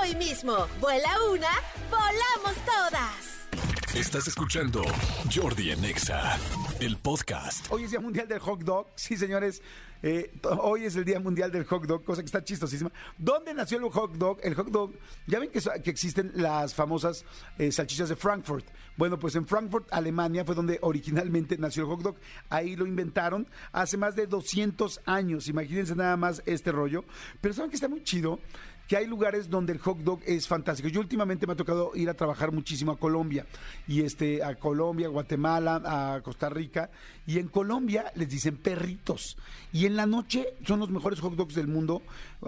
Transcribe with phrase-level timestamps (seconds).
[0.00, 0.66] hoy mismo.
[0.80, 1.50] Vuela una,
[1.90, 3.34] volamos todas.
[3.94, 4.82] Estás escuchando
[5.32, 6.36] Jordi Anexa,
[6.80, 7.66] el podcast.
[7.70, 8.88] Hoy es Día Mundial del Hot Dog.
[8.96, 9.62] Sí, señores.
[10.02, 12.90] eh, hoy es el Día Mundial del Hot Dog, cosa que está chistosísima.
[13.16, 14.38] ¿Dónde nació el hot dog?
[14.42, 14.92] El hot dog,
[15.26, 17.24] ya ven que, que existen las famosas
[17.56, 18.66] eh, salchichas de Frankfurt.
[18.96, 22.16] Bueno, pues en Frankfurt, Alemania, fue donde originalmente nació el hot dog.
[22.50, 25.46] Ahí lo inventaron hace más de 200 años.
[25.48, 27.04] Imagínense nada más este rollo.
[27.40, 28.40] Pero ¿saben que está muy chido?
[28.88, 30.88] Que hay lugares donde el hot dog es fantástico.
[30.88, 33.46] Yo últimamente me ha tocado ir a trabajar muchísimo a Colombia
[33.88, 36.90] y este a Colombia, Guatemala, a Costa Rica
[37.26, 39.36] y en Colombia les dicen perritos
[39.72, 42.02] y en la noche son los mejores hot dogs del mundo.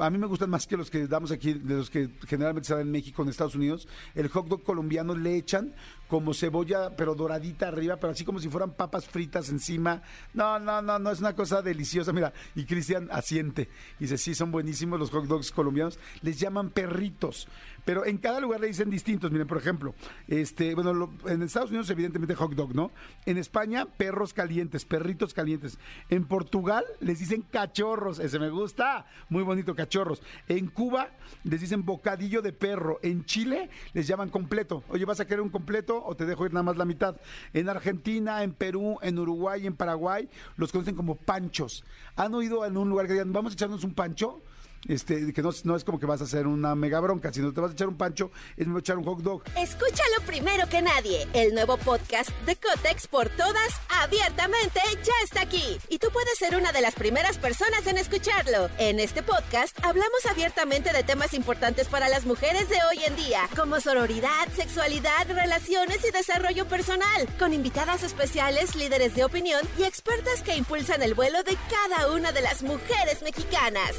[0.00, 2.74] A mí me gustan más que los que damos aquí, de los que generalmente se
[2.74, 3.86] dan en México, en Estados Unidos.
[4.14, 5.74] El hot dog colombiano le echan
[6.08, 10.02] como cebolla, pero doradita arriba, pero así como si fueran papas fritas encima.
[10.34, 12.12] No, no, no, no, es una cosa deliciosa.
[12.12, 13.68] Mira, y Cristian asiente.
[13.98, 15.98] Y dice, sí, son buenísimos los hot dogs colombianos.
[16.22, 17.48] Les llaman perritos.
[17.84, 19.32] Pero en cada lugar le dicen distintos.
[19.32, 19.94] Miren, por ejemplo,
[20.28, 22.92] este, bueno, en Estados Unidos, evidentemente, hot dog, ¿no?
[23.26, 25.78] En España, perros calientes, perritos calientes.
[26.08, 30.22] En Portugal les dicen cachorros, ese me gusta, muy bonito, cachorros.
[30.48, 31.08] En Cuba
[31.42, 33.00] les dicen bocadillo de perro.
[33.02, 34.84] En Chile les llaman completo.
[34.88, 37.16] Oye, ¿vas a querer un completo o te dejo ir nada más la mitad?
[37.52, 41.84] En Argentina, en Perú, en Uruguay, en Paraguay, los conocen como panchos.
[42.14, 44.40] ¿Han oído en un lugar que digan, vamos a echarnos un pancho?
[44.88, 47.70] Este, que no, es como que vas a hacer una mega bronca, sino te vas
[47.70, 49.42] a echar un pancho, es mejor echar un hot dog.
[49.56, 51.28] Escúchalo primero que nadie.
[51.32, 55.78] El nuevo podcast de Cotex por todas, abiertamente, ya está aquí.
[55.88, 58.68] Y tú puedes ser una de las primeras personas en escucharlo.
[58.78, 63.48] En este podcast hablamos abiertamente de temas importantes para las mujeres de hoy en día,
[63.56, 70.42] como sororidad, sexualidad, relaciones y desarrollo personal, con invitadas especiales, líderes de opinión y expertas
[70.42, 73.92] que impulsan el vuelo de cada una de las mujeres mexicanas.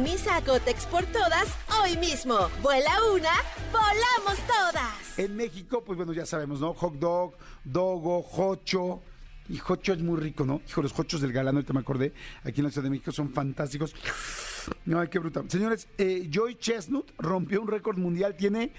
[0.00, 1.46] Sintoniza a Cotex por todas
[1.82, 2.34] hoy mismo.
[2.62, 3.32] Vuela una,
[3.70, 5.18] volamos todas.
[5.18, 6.72] En México, pues bueno, ya sabemos, ¿no?
[6.72, 7.34] Hot dog,
[7.64, 9.02] dogo, jocho.
[9.50, 10.62] Y jocho es muy rico, ¿no?
[10.66, 13.30] Hijo, los jochos del galán, ahorita me acordé, aquí en la Ciudad de México son
[13.34, 13.94] fantásticos.
[14.96, 15.50] Ay, qué brutal.
[15.50, 18.72] Señores, eh, Joy Chestnut rompió un récord mundial, tiene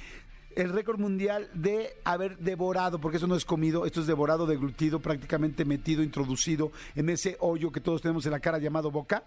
[0.56, 5.00] el récord mundial de haber devorado, porque eso no es comido, esto es devorado, deglutido,
[5.00, 9.26] prácticamente metido, introducido en ese hoyo que todos tenemos en la cara llamado boca.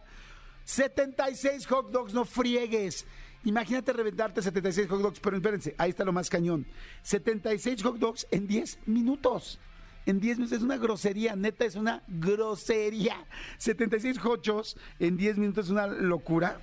[0.64, 3.06] 76 hot dogs, no friegues.
[3.44, 6.66] Imagínate reventarte 76 hot dogs, pero espérense, ahí está lo más cañón.
[7.02, 9.58] 76 hot dogs en 10 minutos.
[10.06, 13.24] En 10 minutos es una grosería, neta, es una grosería.
[13.58, 16.60] 76 hochos en 10 minutos es una locura.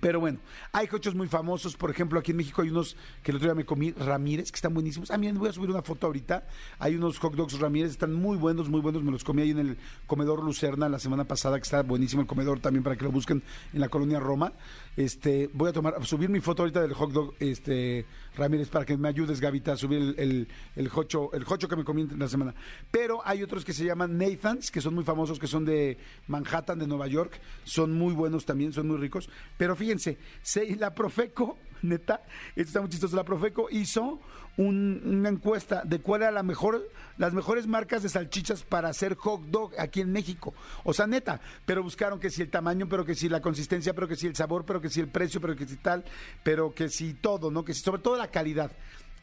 [0.00, 0.38] Pero bueno,
[0.72, 1.76] hay cochos muy famosos.
[1.76, 4.56] Por ejemplo, aquí en México hay unos que el otro día me comí, Ramírez, que
[4.56, 5.10] están buenísimos.
[5.10, 6.46] Ah, miren, voy a subir una foto ahorita.
[6.78, 9.02] Hay unos hot dogs Ramírez, están muy buenos, muy buenos.
[9.02, 12.28] Me los comí ahí en el comedor Lucerna la semana pasada, que está buenísimo el
[12.28, 13.42] comedor también para que lo busquen
[13.72, 14.52] en la colonia Roma.
[14.96, 18.06] Este, voy a tomar, subir mi foto ahorita del hot dog este,
[18.36, 21.84] Ramírez para que me ayudes, Gavita, a subir el, el, el jocho, el que me
[21.84, 22.54] comí en la semana.
[22.90, 25.98] Pero hay otros que se llaman Nathans, que son muy famosos, que son de
[26.28, 27.40] Manhattan, de Nueva York.
[27.64, 29.28] Son muy buenos también, son muy ricos.
[29.56, 34.20] Pero fíjense, se- la Profeco, neta, esto está muy chistoso, la Profeco hizo
[34.58, 36.86] un- una encuesta de cuál era la mejor,
[37.16, 40.52] las mejores marcas de salchichas para hacer hot dog aquí en México.
[40.84, 44.06] O sea, neta, pero buscaron que si el tamaño, pero que si la consistencia, pero
[44.08, 46.04] que si el sabor, pero que si el precio, pero que si tal,
[46.42, 47.64] pero que si todo, ¿no?
[47.64, 48.70] Que si sobre todo la calidad.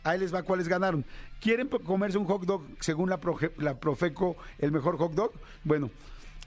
[0.04, 1.06] Ahí les va cuáles ganaron.
[1.42, 3.20] ¿Quieren comerse un hot dog según la,
[3.58, 5.32] la Profeco, el mejor hot dog?
[5.64, 5.92] Bueno,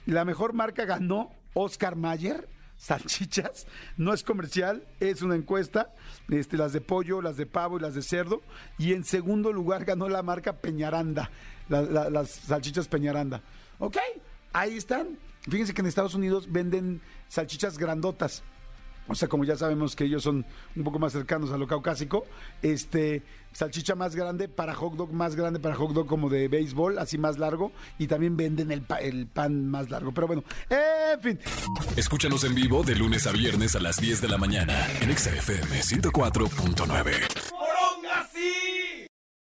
[0.05, 2.49] la mejor marca ganó Oscar Mayer.
[2.81, 5.93] Salchichas, no es comercial, es una encuesta,
[6.29, 8.41] este, las de pollo, las de pavo y las de cerdo.
[8.79, 11.29] Y en segundo lugar ganó la marca Peñaranda,
[11.69, 13.43] la- la- las salchichas Peñaranda.
[13.77, 13.97] Ok,
[14.53, 15.19] ahí están.
[15.47, 18.41] Fíjense que en Estados Unidos venden salchichas grandotas.
[19.07, 20.45] O sea, como ya sabemos que ellos son
[20.75, 22.25] un poco más cercanos a lo caucásico,
[22.61, 26.97] este, salchicha más grande para hot dog, más grande para hot dog como de béisbol,
[26.97, 30.13] así más largo, y también venden el, el pan más largo.
[30.13, 31.39] Pero bueno, en fin.
[31.97, 35.31] Escúchanos en vivo de lunes a viernes a las 10 de la mañana en Exa
[35.31, 37.40] FM 104.9.